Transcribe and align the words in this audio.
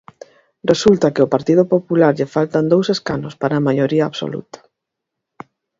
Resulta 0.71 1.11
que 1.13 1.21
ao 1.21 1.31
Partido 1.35 1.63
Popular 1.73 2.11
lle 2.17 2.31
faltan 2.35 2.69
dous 2.73 2.87
escanos 2.95 3.33
para 3.41 3.53
a 3.57 3.65
maioría 3.67 4.03
absoluta. 4.07 4.59